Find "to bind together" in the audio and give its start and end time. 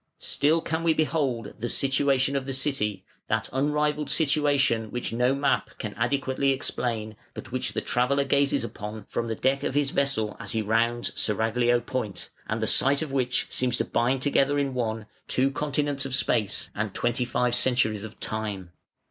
13.77-14.57